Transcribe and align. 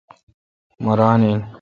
مہ 0.83 0.93
ران 0.99 1.21
این۔ 1.27 1.39